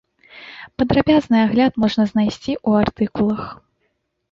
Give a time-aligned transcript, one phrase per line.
[0.81, 3.47] Падрабязны агляд можна знайсці ў артыкулах.